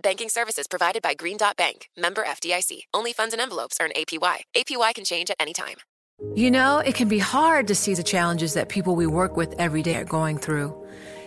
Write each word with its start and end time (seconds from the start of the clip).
Banking 0.00 0.28
services 0.28 0.66
provided 0.66 1.00
by 1.00 1.14
Green 1.14 1.38
Dot 1.38 1.56
Bank, 1.56 1.88
member 1.96 2.22
FDIC. 2.22 2.80
Only 2.92 3.14
funds 3.14 3.32
and 3.32 3.40
envelopes 3.40 3.78
earn 3.80 3.92
APY. 3.96 4.40
APY 4.54 4.94
can 4.94 5.04
change 5.04 5.30
at 5.30 5.36
any 5.40 5.54
time. 5.54 5.76
You 6.34 6.50
know, 6.50 6.78
it 6.78 6.94
can 6.94 7.08
be 7.08 7.18
hard 7.18 7.66
to 7.68 7.74
see 7.74 7.94
the 7.94 8.02
challenges 8.02 8.54
that 8.54 8.68
people 8.68 8.94
we 8.94 9.06
work 9.06 9.36
with 9.36 9.54
every 9.58 9.82
day 9.82 9.96
are 9.96 10.04
going 10.04 10.36
through. 10.36 10.85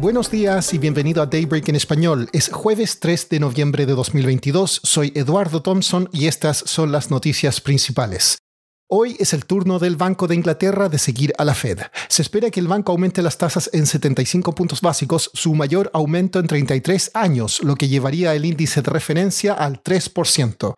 Buenos 0.00 0.30
días 0.30 0.72
y 0.74 0.78
bienvenido 0.78 1.20
a 1.22 1.26
Daybreak 1.26 1.70
en 1.70 1.74
español. 1.74 2.28
Es 2.32 2.50
jueves 2.52 3.00
3 3.00 3.30
de 3.30 3.40
noviembre 3.40 3.84
de 3.84 3.94
2022. 3.94 4.80
Soy 4.84 5.12
Eduardo 5.16 5.60
Thompson 5.60 6.08
y 6.12 6.28
estas 6.28 6.58
son 6.58 6.92
las 6.92 7.10
noticias 7.10 7.60
principales. 7.60 8.38
Hoy 8.86 9.16
es 9.18 9.32
el 9.32 9.44
turno 9.44 9.80
del 9.80 9.96
Banco 9.96 10.28
de 10.28 10.36
Inglaterra 10.36 10.88
de 10.88 11.00
seguir 11.00 11.32
a 11.36 11.44
la 11.44 11.52
Fed. 11.52 11.80
Se 12.08 12.22
espera 12.22 12.48
que 12.50 12.60
el 12.60 12.68
banco 12.68 12.92
aumente 12.92 13.22
las 13.22 13.38
tasas 13.38 13.70
en 13.72 13.86
75 13.86 14.54
puntos 14.54 14.82
básicos, 14.82 15.32
su 15.34 15.52
mayor 15.54 15.90
aumento 15.92 16.38
en 16.38 16.46
33 16.46 17.10
años, 17.14 17.60
lo 17.64 17.74
que 17.74 17.88
llevaría 17.88 18.36
el 18.36 18.44
índice 18.44 18.82
de 18.82 18.92
referencia 18.92 19.52
al 19.52 19.82
3%. 19.82 20.74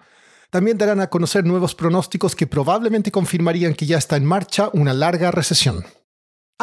También 0.49 0.79
darán 0.79 1.01
a 1.01 1.11
conocer 1.11 1.45
nuevos 1.45 1.75
pronósticos 1.75 2.35
que 2.35 2.47
probablemente 2.47 3.13
confirmarían 3.13 3.75
que 3.75 3.85
ya 3.85 3.99
está 3.99 4.17
en 4.17 4.25
marcha 4.25 4.71
una 4.73 4.95
larga 4.95 5.31
recesión. 5.31 5.85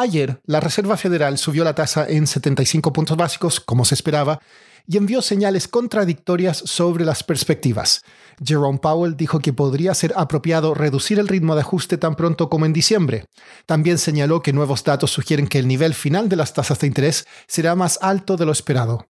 Ayer, 0.00 0.40
la 0.46 0.60
Reserva 0.60 0.96
Federal 0.96 1.38
subió 1.38 1.64
la 1.64 1.74
tasa 1.74 2.06
en 2.08 2.28
75 2.28 2.92
puntos 2.92 3.16
básicos, 3.16 3.58
como 3.58 3.84
se 3.84 3.96
esperaba, 3.96 4.38
y 4.86 4.96
envió 4.96 5.20
señales 5.22 5.66
contradictorias 5.66 6.58
sobre 6.58 7.04
las 7.04 7.24
perspectivas. 7.24 8.04
Jerome 8.40 8.78
Powell 8.78 9.16
dijo 9.16 9.40
que 9.40 9.52
podría 9.52 9.92
ser 9.94 10.12
apropiado 10.14 10.72
reducir 10.72 11.18
el 11.18 11.26
ritmo 11.26 11.56
de 11.56 11.62
ajuste 11.62 11.98
tan 11.98 12.14
pronto 12.14 12.48
como 12.48 12.64
en 12.64 12.72
diciembre. 12.72 13.24
También 13.66 13.98
señaló 13.98 14.40
que 14.40 14.52
nuevos 14.52 14.84
datos 14.84 15.10
sugieren 15.10 15.48
que 15.48 15.58
el 15.58 15.66
nivel 15.66 15.94
final 15.94 16.28
de 16.28 16.36
las 16.36 16.54
tasas 16.54 16.78
de 16.78 16.86
interés 16.86 17.26
será 17.48 17.74
más 17.74 17.98
alto 18.00 18.36
de 18.36 18.46
lo 18.46 18.52
esperado. 18.52 19.04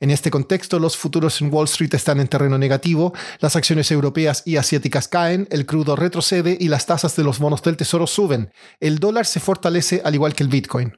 En 0.00 0.10
este 0.10 0.30
contexto, 0.30 0.78
los 0.78 0.96
futuros 0.96 1.42
en 1.42 1.52
Wall 1.52 1.66
Street 1.66 1.94
están 1.94 2.20
en 2.20 2.28
terreno 2.28 2.56
negativo, 2.56 3.12
las 3.38 3.54
acciones 3.54 3.90
europeas 3.90 4.42
y 4.46 4.56
asiáticas 4.56 5.08
caen, 5.08 5.46
el 5.50 5.66
crudo 5.66 5.94
retrocede 5.94 6.56
y 6.58 6.68
las 6.68 6.86
tasas 6.86 7.14
de 7.16 7.22
los 7.22 7.38
bonos 7.38 7.62
del 7.62 7.76
tesoro 7.76 8.06
suben. 8.06 8.50
El 8.80 8.98
dólar 8.98 9.26
se 9.26 9.40
fortalece 9.40 10.00
al 10.02 10.14
igual 10.14 10.34
que 10.34 10.42
el 10.42 10.48
Bitcoin. 10.48 10.94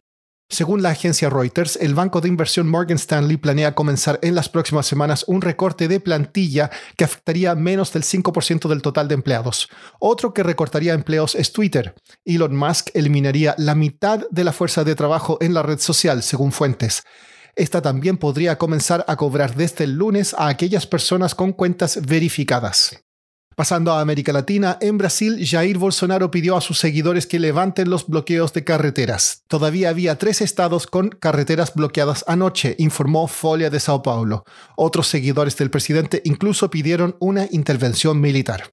Según 0.48 0.82
la 0.82 0.90
agencia 0.90 1.30
Reuters, 1.30 1.76
el 1.80 1.94
banco 1.94 2.20
de 2.20 2.28
inversión 2.28 2.68
Morgan 2.68 2.98
Stanley 2.98 3.38
planea 3.38 3.74
comenzar 3.74 4.20
en 4.22 4.36
las 4.36 4.48
próximas 4.48 4.86
semanas 4.86 5.24
un 5.26 5.40
recorte 5.40 5.88
de 5.88 5.98
plantilla 5.98 6.70
que 6.96 7.04
afectaría 7.04 7.54
menos 7.56 7.92
del 7.92 8.04
5% 8.04 8.68
del 8.68 8.82
total 8.82 9.08
de 9.08 9.14
empleados. 9.14 9.68
Otro 9.98 10.34
que 10.34 10.42
recortaría 10.42 10.92
empleos 10.92 11.34
es 11.34 11.52
Twitter. 11.52 11.94
Elon 12.24 12.54
Musk 12.54 12.90
eliminaría 12.94 13.54
la 13.58 13.74
mitad 13.74 14.26
de 14.30 14.44
la 14.44 14.52
fuerza 14.52 14.84
de 14.84 14.94
trabajo 14.94 15.38
en 15.40 15.54
la 15.54 15.62
red 15.62 15.78
social, 15.78 16.22
según 16.22 16.52
fuentes. 16.52 17.02
Esta 17.54 17.82
también 17.82 18.16
podría 18.16 18.56
comenzar 18.56 19.04
a 19.08 19.16
cobrar 19.16 19.54
desde 19.54 19.84
el 19.84 19.92
lunes 19.94 20.34
a 20.34 20.48
aquellas 20.48 20.86
personas 20.86 21.34
con 21.34 21.52
cuentas 21.52 22.00
verificadas. 22.06 23.02
Pasando 23.54 23.92
a 23.92 24.00
América 24.00 24.32
Latina, 24.32 24.78
en 24.80 24.96
Brasil, 24.96 25.46
Jair 25.46 25.76
Bolsonaro 25.76 26.30
pidió 26.30 26.56
a 26.56 26.62
sus 26.62 26.78
seguidores 26.78 27.26
que 27.26 27.38
levanten 27.38 27.90
los 27.90 28.06
bloqueos 28.06 28.54
de 28.54 28.64
carreteras. 28.64 29.42
Todavía 29.46 29.90
había 29.90 30.16
tres 30.16 30.40
estados 30.40 30.86
con 30.86 31.10
carreteras 31.10 31.74
bloqueadas 31.74 32.24
anoche, 32.26 32.74
informó 32.78 33.28
Folia 33.28 33.68
de 33.68 33.80
Sao 33.80 34.02
Paulo. 34.02 34.44
Otros 34.76 35.08
seguidores 35.08 35.56
del 35.58 35.70
presidente 35.70 36.22
incluso 36.24 36.70
pidieron 36.70 37.16
una 37.20 37.46
intervención 37.50 38.20
militar. 38.20 38.70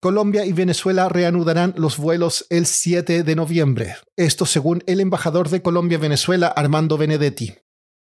Colombia 0.00 0.46
y 0.46 0.52
Venezuela 0.52 1.08
reanudarán 1.08 1.74
los 1.76 1.98
vuelos 1.98 2.46
el 2.48 2.66
7 2.66 3.22
de 3.22 3.36
noviembre. 3.36 3.96
Esto 4.16 4.46
según 4.46 4.82
el 4.86 5.00
embajador 5.00 5.50
de 5.50 5.62
Colombia-Venezuela, 5.62 6.48
Armando 6.48 6.96
Benedetti. 6.98 7.54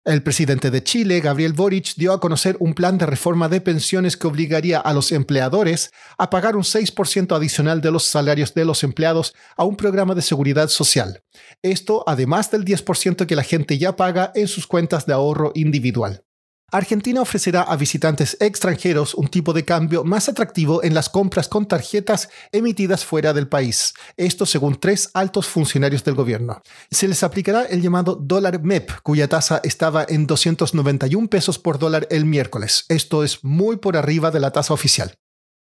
El 0.05 0.21
presidente 0.21 0.69
de 0.69 0.83
Chile, 0.83 1.19
Gabriel 1.19 1.53
Boric, 1.53 1.95
dio 1.95 2.13
a 2.13 2.19
conocer 2.19 2.57
un 2.59 2.75
plan 2.75 2.99
de 2.99 3.07
reforma 3.07 3.49
de 3.49 3.59
pensiones 3.59 4.17
que 4.17 4.27
obligaría 4.27 4.79
a 4.79 4.93
los 4.93 5.11
empleadores 5.11 5.91
a 6.19 6.29
pagar 6.29 6.55
un 6.55 6.61
6% 6.61 7.35
adicional 7.35 7.81
de 7.81 7.89
los 7.89 8.03
salarios 8.03 8.53
de 8.53 8.65
los 8.65 8.83
empleados 8.83 9.33
a 9.57 9.63
un 9.63 9.75
programa 9.75 10.13
de 10.13 10.21
seguridad 10.21 10.69
social. 10.69 11.23
Esto 11.63 12.03
además 12.05 12.51
del 12.51 12.65
10% 12.65 13.25
que 13.25 13.35
la 13.35 13.41
gente 13.41 13.79
ya 13.79 13.95
paga 13.95 14.31
en 14.35 14.47
sus 14.47 14.67
cuentas 14.67 15.07
de 15.07 15.13
ahorro 15.13 15.51
individual. 15.55 16.24
Argentina 16.71 17.21
ofrecerá 17.21 17.61
a 17.61 17.75
visitantes 17.77 18.37
extranjeros 18.39 19.13
un 19.13 19.27
tipo 19.27 19.53
de 19.53 19.63
cambio 19.63 20.03
más 20.03 20.27
atractivo 20.29 20.83
en 20.83 20.95
las 20.95 21.09
compras 21.09 21.47
con 21.47 21.67
tarjetas 21.67 22.29
emitidas 22.51 23.05
fuera 23.05 23.33
del 23.33 23.47
país. 23.47 23.93
Esto 24.17 24.45
según 24.45 24.79
tres 24.79 25.11
altos 25.13 25.47
funcionarios 25.47 26.03
del 26.03 26.15
gobierno. 26.15 26.61
Se 26.89 27.07
les 27.07 27.23
aplicará 27.23 27.65
el 27.65 27.81
llamado 27.81 28.15
dólar 28.15 28.63
MEP, 28.63 28.89
cuya 29.03 29.27
tasa 29.27 29.61
estaba 29.63 30.05
en 30.09 30.25
291 30.25 31.27
pesos 31.29 31.59
por 31.59 31.77
dólar 31.77 32.07
el 32.09 32.25
miércoles. 32.25 32.85
Esto 32.89 33.23
es 33.23 33.43
muy 33.43 33.77
por 33.77 33.95
arriba 33.95 34.31
de 34.31 34.39
la 34.39 34.51
tasa 34.51 34.73
oficial. 34.73 35.13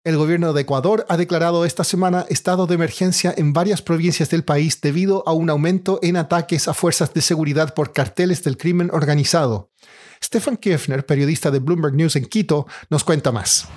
El 0.04 0.16
gobierno 0.16 0.52
de 0.52 0.62
Ecuador 0.62 1.06
ha 1.08 1.16
declarado 1.16 1.64
esta 1.64 1.84
semana 1.84 2.26
estado 2.28 2.66
de 2.66 2.74
emergencia 2.74 3.34
en 3.36 3.52
varias 3.52 3.82
provincias 3.82 4.30
del 4.30 4.44
país 4.44 4.80
debido 4.80 5.22
a 5.28 5.32
un 5.32 5.50
aumento 5.50 6.00
en 6.02 6.16
ataques 6.16 6.66
a 6.66 6.74
fuerzas 6.74 7.12
de 7.14 7.20
seguridad 7.20 7.74
por 7.74 7.92
carteles 7.92 8.42
del 8.42 8.56
crimen 8.56 8.90
organizado. 8.92 9.70
Stefan 10.22 10.56
Kiefner, 10.56 11.06
periodista 11.06 11.50
de 11.50 11.58
Bloomberg 11.58 11.94
News 11.94 12.16
en 12.16 12.26
Quito, 12.26 12.66
nos 12.90 13.04
cuenta 13.04 13.32
más. 13.32 13.68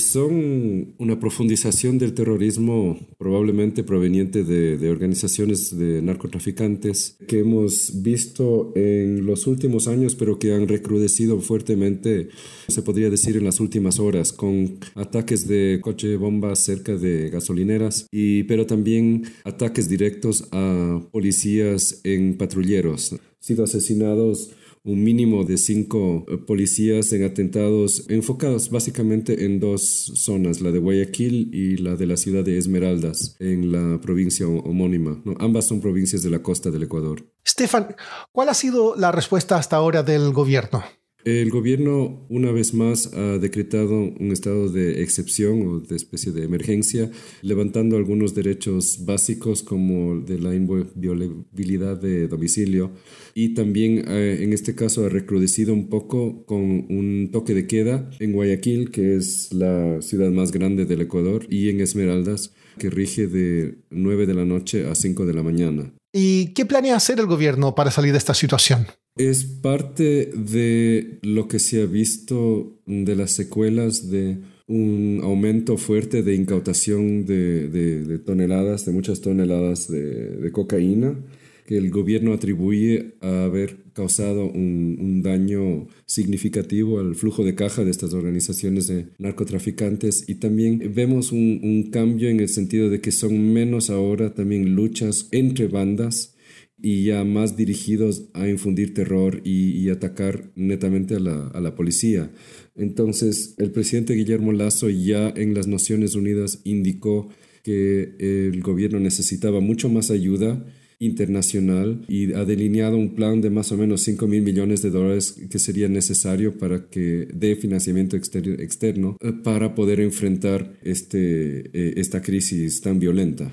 Son 0.00 0.94
una 0.98 1.20
profundización 1.20 1.98
del 1.98 2.14
terrorismo 2.14 2.98
probablemente 3.18 3.84
proveniente 3.84 4.44
de, 4.44 4.90
organizaciones 4.90 5.76
de 5.76 6.00
narcotraficantes 6.00 7.16
que 7.28 7.40
hemos 7.40 8.02
visto 8.02 8.72
en 8.74 9.26
los 9.26 9.46
últimos 9.46 9.88
años, 9.88 10.14
pero 10.14 10.38
que 10.38 10.54
han 10.54 10.68
recrudecido 10.68 11.38
fuertemente, 11.40 12.30
se 12.68 12.82
podría 12.82 13.10
decir, 13.10 13.36
en 13.36 13.44
las 13.44 13.60
últimas 13.60 13.98
horas, 14.00 14.32
con 14.32 14.78
ataques 14.94 15.46
de 15.46 15.80
coche 15.82 16.16
bombas 16.16 16.60
cerca 16.60 16.96
de 16.96 17.28
gasolineras, 17.28 18.06
y, 18.10 18.44
pero 18.44 18.66
también 18.66 19.24
ataques 19.44 19.88
directos 19.88 20.48
a 20.50 21.02
policías 21.12 22.00
en 22.04 22.38
patrulleros. 22.38 23.14
sido 23.38 23.64
asesinados 23.64 24.50
un 24.82 25.04
mínimo 25.04 25.44
de 25.44 25.58
cinco 25.58 26.24
eh, 26.28 26.38
policías 26.38 27.12
en 27.12 27.24
atentados 27.24 28.08
enfocados 28.08 28.70
básicamente 28.70 29.44
en 29.44 29.60
dos 29.60 30.12
zonas, 30.14 30.60
la 30.60 30.70
de 30.70 30.78
Guayaquil 30.78 31.50
y 31.52 31.76
la 31.76 31.96
de 31.96 32.06
la 32.06 32.16
ciudad 32.16 32.44
de 32.44 32.56
Esmeraldas, 32.56 33.36
en 33.40 33.72
la 33.72 34.00
provincia 34.00 34.46
homónima. 34.48 35.22
Ambas 35.38 35.66
son 35.66 35.80
provincias 35.80 36.22
de 36.22 36.30
la 36.30 36.42
costa 36.42 36.70
del 36.70 36.84
Ecuador. 36.84 37.30
Stefan, 37.46 37.94
¿cuál 38.32 38.48
ha 38.48 38.54
sido 38.54 38.96
la 38.96 39.12
respuesta 39.12 39.56
hasta 39.56 39.76
ahora 39.76 40.02
del 40.02 40.32
gobierno? 40.32 40.82
El 41.24 41.50
gobierno, 41.50 42.26
una 42.28 42.50
vez 42.50 42.72
más, 42.72 43.12
ha 43.14 43.38
decretado 43.38 43.94
un 44.00 44.30
estado 44.32 44.70
de 44.70 45.02
excepción 45.02 45.66
o 45.66 45.80
de 45.80 45.96
especie 45.96 46.32
de 46.32 46.44
emergencia, 46.44 47.10
levantando 47.42 47.96
algunos 47.96 48.34
derechos 48.34 49.04
básicos 49.04 49.62
como 49.62 50.20
de 50.20 50.38
la 50.38 50.54
inviolabilidad 50.54 52.00
de 52.00 52.26
domicilio 52.26 52.92
y 53.34 53.54
también, 53.54 54.04
eh, 54.08 54.38
en 54.40 54.52
este 54.52 54.74
caso, 54.74 55.04
ha 55.04 55.08
recrudecido 55.08 55.72
un 55.74 55.88
poco 55.88 56.44
con 56.46 56.60
un 56.60 57.28
toque 57.32 57.54
de 57.54 57.66
queda 57.66 58.10
en 58.18 58.32
Guayaquil, 58.32 58.90
que 58.90 59.16
es 59.16 59.52
la 59.52 60.00
ciudad 60.02 60.30
más 60.30 60.52
grande 60.52 60.86
del 60.86 61.02
Ecuador, 61.02 61.46
y 61.48 61.68
en 61.68 61.80
Esmeraldas, 61.80 62.54
que 62.78 62.90
rige 62.90 63.26
de 63.26 63.78
9 63.90 64.26
de 64.26 64.34
la 64.34 64.44
noche 64.44 64.86
a 64.86 64.94
5 64.94 65.26
de 65.26 65.34
la 65.34 65.42
mañana. 65.42 65.92
¿Y 66.12 66.48
qué 66.54 66.66
planea 66.66 66.96
hacer 66.96 67.20
el 67.20 67.26
gobierno 67.26 67.74
para 67.74 67.90
salir 67.90 68.12
de 68.12 68.18
esta 68.18 68.34
situación? 68.34 68.86
Es 69.16 69.44
parte 69.44 70.30
de 70.34 71.18
lo 71.22 71.48
que 71.48 71.58
se 71.58 71.82
ha 71.82 71.86
visto 71.86 72.80
de 72.86 73.16
las 73.16 73.32
secuelas 73.32 74.10
de 74.10 74.38
un 74.70 75.20
aumento 75.24 75.76
fuerte 75.76 76.22
de 76.22 76.36
incautación 76.36 77.26
de, 77.26 78.20
toneladas, 78.24 78.86
de 78.86 78.92
muchas 78.92 79.20
toneladas 79.20 79.88
de, 79.90 80.48
cocaína, 80.52 81.18
que 81.66 81.76
el 81.76 81.90
gobierno 81.90 82.32
atribuye 82.32 83.14
a 83.20 83.44
haber 83.44 83.78
causado 83.94 84.46
un, 84.46 85.22
daño 85.22 85.88
significativo 86.06 87.00
al 87.00 87.16
flujo 87.16 87.44
de 87.44 87.56
caja 87.56 87.84
de 87.84 87.90
estas 87.90 88.14
organizaciones 88.14 88.86
de 88.86 89.08
narcotraficantes. 89.18 90.28
Y 90.28 90.36
también 90.36 90.92
vemos 90.94 91.32
un, 91.32 91.60
un 91.62 91.90
cambio 91.90 92.28
en 92.28 92.38
el 92.38 92.48
sentido 92.48 92.88
de 92.88 93.00
que 93.00 93.10
son 93.10 93.52
menos 93.52 93.90
ahora 93.90 94.34
también 94.34 94.76
luchas 94.76 95.28
entre 95.32 95.66
bandas 95.66 96.36
y 96.82 97.04
ya 97.04 97.24
más 97.24 97.56
dirigidos 97.56 98.24
a 98.32 98.48
infundir 98.48 98.94
terror 98.94 99.40
y, 99.44 99.88
atacar 99.90 100.50
netamente 100.54 101.16
a 101.16 101.20
la, 101.20 101.48
a 101.48 101.60
la, 101.60 101.74
policía. 101.74 102.30
Entonces, 102.76 103.54
el 103.58 103.72
presidente 103.72 104.14
Guillermo 104.14 104.52
Lazo 104.52 104.88
ya 104.88 105.28
en 105.28 105.54
las 105.54 105.66
Naciones 105.66 106.14
Unidas 106.14 106.60
indicó 106.64 107.28
que 107.62 108.14
el 108.18 108.60
gobierno 108.62 109.00
necesitaba 109.00 109.60
mucho 109.60 109.88
más 109.88 110.10
ayuda 110.10 110.64
internacional 111.00 112.04
y 112.08 112.32
ha 112.34 112.44
delineado 112.44 112.96
un 112.96 113.14
plan 113.14 113.40
de 113.40 113.50
más 113.50 113.72
o 113.72 113.76
menos 113.76 114.02
5 114.02 114.26
mil 114.26 114.42
millones 114.42 114.82
de 114.82 114.90
dólares 114.90 115.34
que 115.50 115.58
sería 115.58 115.88
necesario 115.88 116.58
para 116.58 116.88
que 116.90 117.26
dé 117.32 117.56
financiamiento 117.56 118.16
externo 118.16 119.16
eh, 119.20 119.32
para 119.42 119.74
poder 119.74 120.00
enfrentar 120.00 120.78
este, 120.82 121.70
eh, 121.72 121.94
esta 121.96 122.20
crisis 122.20 122.82
tan 122.82 122.98
violenta. 122.98 123.50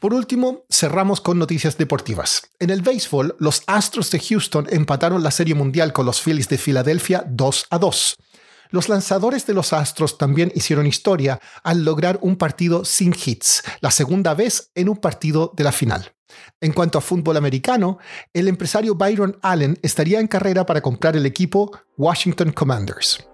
Por 0.00 0.14
último, 0.14 0.64
cerramos 0.70 1.20
con 1.20 1.38
noticias 1.38 1.76
deportivas. 1.76 2.42
En 2.60 2.70
el 2.70 2.82
béisbol, 2.82 3.36
los 3.40 3.62
Astros 3.66 4.10
de 4.10 4.20
Houston 4.20 4.66
empataron 4.70 5.22
la 5.22 5.32
Serie 5.32 5.54
Mundial 5.54 5.92
con 5.92 6.06
los 6.06 6.20
Phillies 6.20 6.48
de 6.48 6.58
Filadelfia 6.58 7.24
2 7.28 7.66
a 7.70 7.78
2. 7.78 8.16
Los 8.70 8.88
lanzadores 8.88 9.46
de 9.46 9.54
los 9.54 9.72
Astros 9.72 10.18
también 10.18 10.52
hicieron 10.54 10.86
historia 10.86 11.40
al 11.64 11.84
lograr 11.84 12.18
un 12.22 12.36
partido 12.36 12.84
sin 12.84 13.12
hits, 13.12 13.62
la 13.80 13.90
segunda 13.90 14.34
vez 14.34 14.70
en 14.74 14.88
un 14.88 14.98
partido 14.98 15.52
de 15.56 15.64
la 15.64 15.72
final. 15.72 16.12
En 16.60 16.72
cuanto 16.72 16.98
a 16.98 17.00
fútbol 17.00 17.36
americano, 17.36 17.98
el 18.32 18.46
empresario 18.46 18.94
Byron 18.94 19.38
Allen 19.42 19.78
estaría 19.82 20.20
en 20.20 20.28
carrera 20.28 20.66
para 20.66 20.82
comprar 20.82 21.16
el 21.16 21.26
equipo 21.26 21.72
Washington 21.96 22.52
Commanders. 22.52 23.26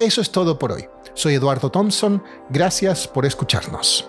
Eso 0.00 0.20
es 0.20 0.30
todo 0.30 0.58
por 0.58 0.72
hoy. 0.72 0.86
Soy 1.14 1.34
Eduardo 1.34 1.70
Thompson, 1.70 2.22
gracias 2.48 3.08
por 3.08 3.26
escucharnos. 3.26 4.08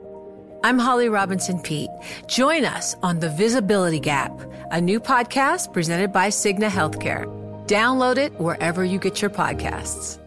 I'm 0.63 0.77
Holly 0.77 1.09
Robinson 1.09 1.59
Pete. 1.59 1.89
Join 2.27 2.65
us 2.65 2.95
on 3.01 3.19
The 3.19 3.29
Visibility 3.29 3.99
Gap, 3.99 4.31
a 4.71 4.79
new 4.79 4.99
podcast 4.99 5.73
presented 5.73 6.13
by 6.13 6.27
Cigna 6.27 6.69
Healthcare. 6.69 7.25
Download 7.65 8.17
it 8.17 8.39
wherever 8.39 8.83
you 8.83 8.99
get 8.99 9.23
your 9.23 9.31
podcasts. 9.31 10.20